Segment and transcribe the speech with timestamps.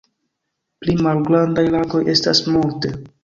[0.83, 2.95] Pli malgrandaj lagoj estas multe.